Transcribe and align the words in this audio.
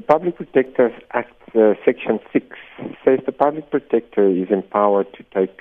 The 0.00 0.06
Public 0.06 0.36
Protector 0.36 0.94
Act, 1.12 1.34
uh, 1.54 1.74
Section 1.84 2.20
6, 2.32 2.46
says 3.04 3.18
the 3.26 3.32
public 3.32 3.70
protector 3.70 4.30
is 4.30 4.48
empowered 4.48 5.12
to 5.12 5.22
take 5.24 5.60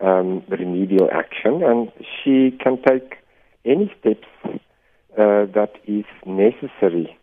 um, 0.00 0.42
remedial 0.48 1.10
action 1.12 1.62
and 1.62 1.92
she 2.00 2.56
can 2.58 2.80
take 2.80 3.16
any 3.66 3.92
steps 4.00 4.26
uh, 4.46 5.44
that 5.52 5.72
is 5.86 6.06
necessary 6.24 7.18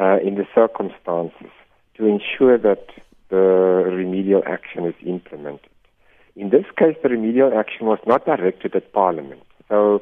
uh, 0.00 0.16
in 0.24 0.36
the 0.36 0.46
circumstances 0.54 1.52
to 1.98 2.06
ensure 2.06 2.56
that 2.56 2.86
the 3.28 3.36
remedial 3.36 4.42
action 4.46 4.86
is 4.86 4.94
implemented. 5.06 5.68
In 6.36 6.48
this 6.48 6.64
case, 6.78 6.96
the 7.02 7.10
remedial 7.10 7.52
action 7.54 7.84
was 7.84 7.98
not 8.06 8.24
directed 8.24 8.74
at 8.74 8.94
Parliament. 8.94 9.42
So, 9.68 10.00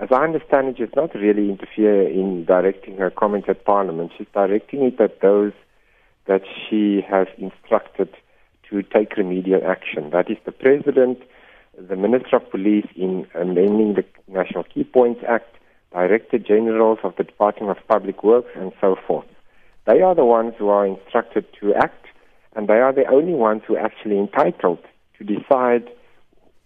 as 0.00 0.08
I 0.10 0.24
understand 0.24 0.68
it, 0.68 0.78
she's 0.78 0.96
not 0.96 1.14
really 1.14 1.50
interfere 1.50 2.08
in 2.08 2.46
directing 2.46 2.96
her 2.96 3.10
comments 3.10 3.48
at 3.50 3.64
Parliament. 3.64 4.12
She's 4.16 4.26
directing 4.32 4.82
it 4.82 4.98
at 4.98 5.20
those 5.20 5.52
that 6.26 6.42
she 6.46 7.02
has 7.08 7.26
instructed 7.36 8.08
to 8.70 8.82
take 8.82 9.16
remedial 9.16 9.60
action. 9.66 10.10
That 10.10 10.30
is 10.30 10.38
the 10.46 10.52
President, 10.52 11.18
the 11.78 11.96
Minister 11.96 12.36
of 12.36 12.50
Police 12.50 12.86
in 12.96 13.26
amending 13.34 13.94
the 13.94 14.04
National 14.26 14.64
Key 14.64 14.84
Points 14.84 15.20
Act, 15.28 15.54
Director 15.92 16.38
Generals 16.38 17.00
of 17.02 17.14
the 17.16 17.24
Department 17.24 17.76
of 17.76 17.86
Public 17.86 18.24
Works, 18.24 18.50
and 18.54 18.72
so 18.80 18.96
forth. 19.06 19.26
They 19.86 20.00
are 20.00 20.14
the 20.14 20.24
ones 20.24 20.54
who 20.58 20.68
are 20.68 20.86
instructed 20.86 21.44
to 21.60 21.74
act, 21.74 22.06
and 22.56 22.68
they 22.68 22.80
are 22.80 22.92
the 22.92 23.06
only 23.06 23.34
ones 23.34 23.62
who 23.66 23.76
are 23.76 23.84
actually 23.84 24.18
entitled 24.18 24.78
to 25.18 25.24
decide 25.24 25.90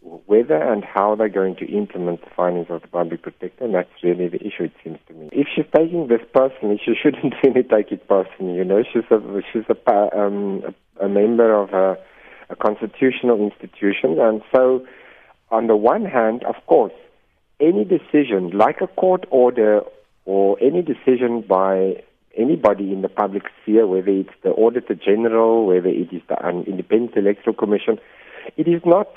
whether 0.04 0.56
and 0.56 0.84
how 0.84 1.14
they're 1.14 1.30
going 1.30 1.56
to 1.56 1.66
implement 1.66 2.20
the 2.20 2.30
findings 2.36 2.66
of 2.68 2.82
the 2.82 2.88
public 2.88 3.22
protector, 3.22 3.64
and 3.64 3.74
that's 3.74 3.88
really 4.02 4.28
the 4.28 4.40
issue, 4.40 4.64
it 4.64 4.72
seems 4.82 4.98
to 5.08 5.14
me. 5.14 5.30
If 5.32 5.48
she's 5.54 5.64
taking 5.74 6.08
this 6.08 6.20
personally, 6.32 6.80
she 6.84 6.94
shouldn't 7.02 7.34
really 7.42 7.62
take 7.62 7.90
it 7.90 8.06
personally. 8.06 8.56
You 8.56 8.64
know, 8.64 8.82
she's 8.82 9.04
a 9.10 9.42
she's 9.52 9.64
a 9.68 10.16
um, 10.16 10.74
a, 11.00 11.08
member 11.08 11.54
of 11.54 11.70
a, 11.72 11.96
a 12.50 12.56
constitutional 12.56 13.42
institution, 13.42 14.18
and 14.20 14.42
so 14.54 14.86
on 15.50 15.68
the 15.68 15.76
one 15.76 16.04
hand, 16.04 16.44
of 16.44 16.56
course, 16.66 16.92
any 17.60 17.84
decision, 17.84 18.50
like 18.50 18.80
a 18.82 18.86
court 18.86 19.24
order 19.30 19.80
or 20.26 20.58
any 20.60 20.82
decision 20.82 21.42
by 21.48 22.02
anybody 22.36 22.92
in 22.92 23.00
the 23.02 23.08
public 23.08 23.44
sphere, 23.62 23.86
whether 23.86 24.10
it's 24.10 24.30
the 24.42 24.50
Auditor 24.50 24.94
General, 24.94 25.66
whether 25.66 25.88
it 25.88 26.12
is 26.12 26.22
the 26.28 26.36
Independent 26.66 27.16
Electoral 27.16 27.54
Commission, 27.54 27.98
it 28.56 28.68
is 28.68 28.82
not 28.84 29.08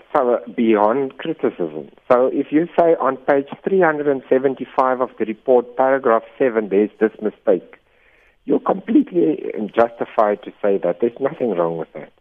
beyond 0.55 1.17
criticism. 1.17 1.89
So 2.11 2.27
if 2.33 2.47
you 2.51 2.67
say 2.77 2.95
on 2.99 3.17
page 3.17 3.47
375 3.63 5.01
of 5.01 5.09
the 5.19 5.25
report, 5.25 5.75
paragraph 5.75 6.23
7, 6.37 6.69
there's 6.69 6.89
this 6.99 7.11
mistake, 7.21 7.77
you're 8.45 8.59
completely 8.59 9.51
justified 9.75 10.41
to 10.43 10.51
say 10.61 10.77
that. 10.83 10.99
There's 11.01 11.19
nothing 11.19 11.51
wrong 11.51 11.77
with 11.77 11.91
that. 11.93 12.11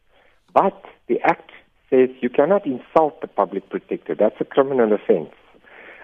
But 0.53 0.84
the 1.09 1.21
Act 1.23 1.51
says 1.91 2.09
you 2.21 2.29
cannot 2.29 2.67
insult 2.67 3.21
the 3.21 3.29
public 3.29 3.69
protector. 3.71 4.15
That's 4.15 4.41
a 4.41 4.45
criminal 4.45 4.93
offense. 4.93 5.34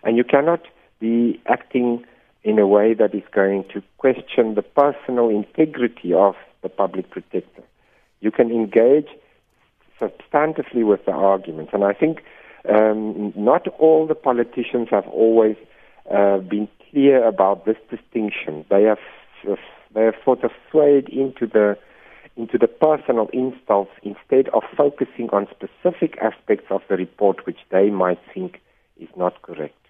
And 0.04 0.16
you 0.16 0.24
cannot 0.24 0.60
be 1.00 1.40
acting 1.46 2.04
in 2.44 2.58
a 2.58 2.66
way 2.66 2.94
that 2.94 3.14
is 3.14 3.22
going 3.32 3.64
to 3.72 3.82
question 3.98 4.54
the 4.54 4.62
personal 4.62 5.28
integrity 5.28 6.12
of 6.12 6.34
the 6.62 6.68
public 6.68 7.10
protector. 7.10 7.62
You 8.20 8.30
can 8.30 8.50
engage 8.50 9.08
substantively 10.02 10.84
with 10.86 11.04
the 11.04 11.12
arguments. 11.12 11.72
And 11.72 11.84
I 11.84 11.92
think 11.92 12.22
um, 12.68 13.32
not 13.36 13.68
all 13.78 14.06
the 14.06 14.14
politicians 14.14 14.88
have 14.90 15.06
always 15.08 15.56
uh, 16.12 16.38
been 16.38 16.68
clear 16.90 17.26
about 17.26 17.64
this 17.64 17.76
distinction. 17.90 18.64
They 18.68 18.82
have 18.84 18.98
they 19.94 20.04
have 20.04 20.14
sort 20.24 20.44
of 20.44 20.50
swayed 20.70 21.08
into 21.08 21.46
the 21.46 21.76
into 22.36 22.56
the 22.56 22.68
personal 22.68 23.28
insults 23.32 23.90
instead 24.02 24.48
of 24.54 24.62
focusing 24.76 25.28
on 25.32 25.46
specific 25.50 26.16
aspects 26.22 26.66
of 26.70 26.80
the 26.88 26.96
report 26.96 27.46
which 27.46 27.58
they 27.70 27.90
might 27.90 28.18
think 28.32 28.60
is 28.98 29.08
not 29.16 29.42
correct. 29.42 29.81